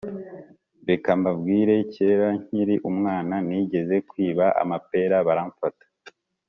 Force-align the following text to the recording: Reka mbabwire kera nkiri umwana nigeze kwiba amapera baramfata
Reka 0.89 1.09
mbabwire 1.19 1.75
kera 1.93 2.27
nkiri 2.41 2.75
umwana 2.89 3.35
nigeze 3.47 3.95
kwiba 4.09 4.45
amapera 4.61 5.15
baramfata 5.27 5.85